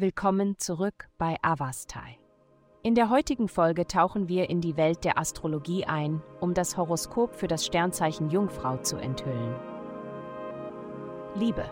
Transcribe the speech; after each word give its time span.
Willkommen 0.00 0.56
zurück 0.58 1.08
bei 1.18 1.38
Avastai. 1.42 2.20
In 2.84 2.94
der 2.94 3.10
heutigen 3.10 3.48
Folge 3.48 3.84
tauchen 3.84 4.28
wir 4.28 4.48
in 4.48 4.60
die 4.60 4.76
Welt 4.76 5.02
der 5.02 5.18
Astrologie 5.18 5.86
ein, 5.86 6.22
um 6.38 6.54
das 6.54 6.76
Horoskop 6.76 7.34
für 7.34 7.48
das 7.48 7.66
Sternzeichen 7.66 8.30
Jungfrau 8.30 8.76
zu 8.76 8.96
enthüllen. 8.96 9.56
Liebe. 11.34 11.68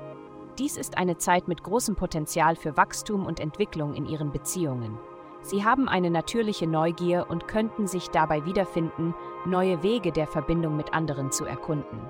Dies 0.58 0.76
ist 0.76 0.98
eine 0.98 1.18
Zeit 1.18 1.46
mit 1.46 1.62
großem 1.62 1.94
Potenzial 1.94 2.56
für 2.56 2.76
Wachstum 2.76 3.24
und 3.24 3.38
Entwicklung 3.38 3.94
in 3.94 4.06
ihren 4.06 4.32
Beziehungen. 4.32 4.98
Sie 5.42 5.64
haben 5.64 5.88
eine 5.88 6.10
natürliche 6.10 6.66
Neugier 6.66 7.26
und 7.28 7.46
könnten 7.46 7.86
sich 7.86 8.08
dabei 8.08 8.44
wiederfinden, 8.44 9.14
neue 9.44 9.84
Wege 9.84 10.10
der 10.10 10.26
Verbindung 10.26 10.74
mit 10.76 10.92
anderen 10.92 11.30
zu 11.30 11.44
erkunden. 11.44 12.00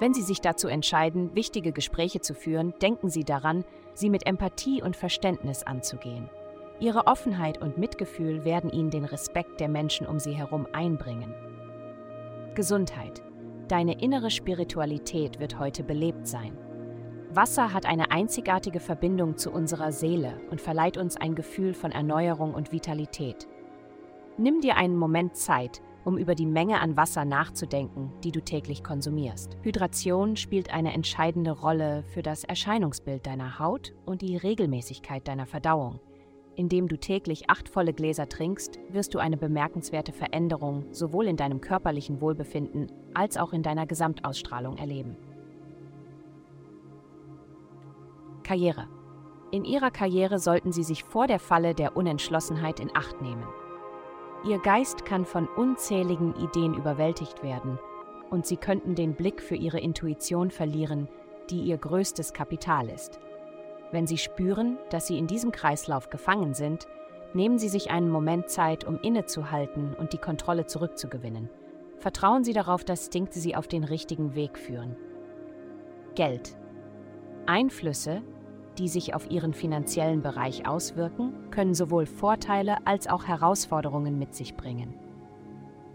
Wenn 0.00 0.14
Sie 0.14 0.22
sich 0.22 0.40
dazu 0.40 0.66
entscheiden, 0.66 1.34
wichtige 1.34 1.72
Gespräche 1.72 2.20
zu 2.20 2.34
führen, 2.34 2.72
denken 2.80 3.10
Sie 3.10 3.22
daran, 3.22 3.64
sie 3.92 4.08
mit 4.08 4.26
Empathie 4.26 4.82
und 4.82 4.96
Verständnis 4.96 5.62
anzugehen. 5.62 6.30
Ihre 6.80 7.06
Offenheit 7.06 7.60
und 7.60 7.76
Mitgefühl 7.76 8.46
werden 8.46 8.70
Ihnen 8.70 8.90
den 8.90 9.04
Respekt 9.04 9.60
der 9.60 9.68
Menschen 9.68 10.06
um 10.06 10.18
Sie 10.18 10.32
herum 10.32 10.66
einbringen. 10.72 11.34
Gesundheit. 12.54 13.22
Deine 13.68 14.00
innere 14.00 14.30
Spiritualität 14.30 15.38
wird 15.38 15.58
heute 15.58 15.84
belebt 15.84 16.26
sein. 16.26 16.56
Wasser 17.32 17.72
hat 17.72 17.86
eine 17.86 18.10
einzigartige 18.10 18.80
Verbindung 18.80 19.36
zu 19.36 19.52
unserer 19.52 19.92
Seele 19.92 20.40
und 20.50 20.60
verleiht 20.60 20.96
uns 20.96 21.16
ein 21.16 21.34
Gefühl 21.34 21.74
von 21.74 21.92
Erneuerung 21.92 22.54
und 22.54 22.72
Vitalität. 22.72 23.46
Nimm 24.38 24.62
dir 24.62 24.76
einen 24.76 24.96
Moment 24.96 25.36
Zeit, 25.36 25.82
um 26.04 26.18
über 26.18 26.34
die 26.34 26.46
Menge 26.46 26.80
an 26.80 26.96
Wasser 26.96 27.24
nachzudenken, 27.24 28.12
die 28.24 28.32
du 28.32 28.40
täglich 28.40 28.82
konsumierst. 28.82 29.56
Hydration 29.62 30.36
spielt 30.36 30.72
eine 30.72 30.92
entscheidende 30.92 31.52
Rolle 31.52 32.04
für 32.14 32.22
das 32.22 32.44
Erscheinungsbild 32.44 33.26
deiner 33.26 33.58
Haut 33.58 33.92
und 34.06 34.22
die 34.22 34.36
Regelmäßigkeit 34.36 35.26
deiner 35.26 35.46
Verdauung. 35.46 36.00
Indem 36.56 36.88
du 36.88 36.98
täglich 36.98 37.48
acht 37.48 37.68
volle 37.68 37.92
Gläser 37.92 38.28
trinkst, 38.28 38.78
wirst 38.90 39.14
du 39.14 39.18
eine 39.18 39.36
bemerkenswerte 39.36 40.12
Veränderung 40.12 40.84
sowohl 40.92 41.26
in 41.26 41.36
deinem 41.36 41.60
körperlichen 41.60 42.20
Wohlbefinden 42.20 42.92
als 43.14 43.36
auch 43.36 43.52
in 43.52 43.62
deiner 43.62 43.86
Gesamtausstrahlung 43.86 44.76
erleben. 44.76 45.16
Karriere. 48.42 48.88
In 49.52 49.64
ihrer 49.64 49.90
Karriere 49.90 50.38
sollten 50.38 50.72
sie 50.72 50.82
sich 50.82 51.02
vor 51.04 51.26
der 51.26 51.38
Falle 51.38 51.74
der 51.74 51.96
Unentschlossenheit 51.96 52.78
in 52.78 52.90
Acht 52.94 53.22
nehmen. 53.22 53.44
Ihr 54.42 54.58
Geist 54.58 55.04
kann 55.04 55.26
von 55.26 55.46
unzähligen 55.46 56.34
Ideen 56.36 56.72
überwältigt 56.72 57.42
werden 57.42 57.78
und 58.30 58.46
sie 58.46 58.56
könnten 58.56 58.94
den 58.94 59.14
Blick 59.14 59.42
für 59.42 59.56
ihre 59.56 59.80
Intuition 59.80 60.50
verlieren, 60.50 61.08
die 61.50 61.60
ihr 61.60 61.76
größtes 61.76 62.32
Kapital 62.32 62.88
ist. 62.88 63.20
Wenn 63.92 64.06
sie 64.06 64.18
spüren, 64.18 64.78
dass 64.88 65.06
sie 65.06 65.18
in 65.18 65.26
diesem 65.26 65.52
Kreislauf 65.52 66.08
gefangen 66.08 66.54
sind, 66.54 66.86
nehmen 67.34 67.58
sie 67.58 67.68
sich 67.68 67.90
einen 67.90 68.08
Moment 68.08 68.48
Zeit, 68.48 68.84
um 68.84 68.98
innezuhalten 69.00 69.94
und 69.94 70.12
die 70.12 70.18
Kontrolle 70.18 70.66
zurückzugewinnen. 70.66 71.50
Vertrauen 71.98 72.44
Sie 72.44 72.54
darauf, 72.54 72.82
dass 72.82 73.00
Instinkte 73.00 73.40
Sie 73.40 73.54
auf 73.54 73.68
den 73.68 73.84
richtigen 73.84 74.34
Weg 74.34 74.56
führen. 74.56 74.96
Geld. 76.14 76.56
Einflüsse, 77.44 78.22
die 78.80 78.88
sich 78.88 79.14
auf 79.14 79.30
ihren 79.30 79.52
finanziellen 79.52 80.22
Bereich 80.22 80.66
auswirken, 80.66 81.34
können 81.50 81.74
sowohl 81.74 82.06
Vorteile 82.06 82.86
als 82.86 83.08
auch 83.08 83.24
Herausforderungen 83.26 84.18
mit 84.18 84.34
sich 84.34 84.56
bringen. 84.56 84.94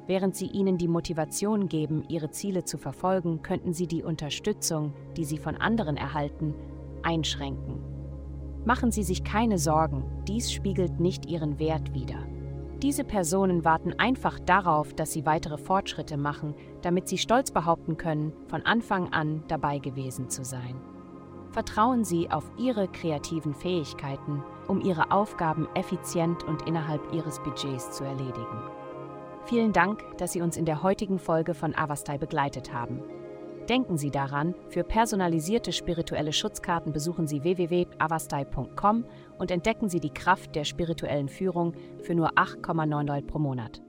Während 0.05 0.35
sie 0.35 0.45
ihnen 0.45 0.77
die 0.77 0.87
Motivation 0.87 1.67
geben, 1.67 2.03
ihre 2.07 2.29
Ziele 2.29 2.63
zu 2.63 2.77
verfolgen, 2.77 3.41
könnten 3.41 3.73
sie 3.73 3.87
die 3.87 4.03
Unterstützung, 4.03 4.93
die 5.17 5.25
sie 5.25 5.39
von 5.39 5.57
anderen 5.57 5.97
erhalten, 5.97 6.53
einschränken. 7.01 7.81
Machen 8.65 8.91
Sie 8.91 9.03
sich 9.03 9.23
keine 9.23 9.59
Sorgen, 9.59 10.03
dies 10.27 10.51
spiegelt 10.51 10.99
nicht 10.99 11.27
Ihren 11.27 11.59
Wert 11.59 11.93
wider. 11.93 12.25
Diese 12.81 13.03
Personen 13.03 13.63
warten 13.63 13.93
einfach 13.93 14.39
darauf, 14.39 14.93
dass 14.93 15.11
Sie 15.11 15.25
weitere 15.25 15.57
Fortschritte 15.57 16.17
machen, 16.17 16.55
damit 16.81 17.07
Sie 17.07 17.19
stolz 17.19 17.51
behaupten 17.51 17.97
können, 17.97 18.33
von 18.47 18.63
Anfang 18.63 19.13
an 19.13 19.43
dabei 19.47 19.77
gewesen 19.77 20.29
zu 20.29 20.43
sein. 20.43 20.94
Vertrauen 21.55 22.03
Sie 22.03 22.29
auf 22.31 22.51
Ihre 22.57 22.89
kreativen 22.89 23.53
Fähigkeiten, 23.53 24.43
um 24.67 24.81
Ihre 24.81 25.11
Aufgaben 25.11 25.69
effizient 25.73 26.43
und 26.43 26.67
innerhalb 26.67 27.13
Ihres 27.13 27.39
Budgets 27.39 27.91
zu 27.91 28.03
erledigen. 28.03 28.61
Vielen 29.45 29.71
Dank, 29.71 30.03
dass 30.17 30.33
Sie 30.33 30.41
uns 30.41 30.57
in 30.57 30.65
der 30.65 30.83
heutigen 30.83 31.17
Folge 31.17 31.53
von 31.53 31.73
Avastai 31.73 32.17
begleitet 32.17 32.73
haben. 32.73 33.01
Denken 33.69 33.97
Sie 33.97 34.11
daran, 34.11 34.53
für 34.67 34.83
personalisierte 34.83 35.71
spirituelle 35.71 36.33
Schutzkarten 36.33 36.91
besuchen 36.91 37.25
Sie 37.25 37.45
www.avastai.com 37.45 39.05
und 39.39 39.49
entdecken 39.49 39.87
Sie 39.87 40.01
die 40.01 40.13
Kraft 40.13 40.55
der 40.55 40.65
spirituellen 40.65 41.29
Führung 41.29 41.71
für 42.01 42.15
nur 42.15 42.33
8,99 42.33 43.27
pro 43.27 43.39
Monat. 43.39 43.81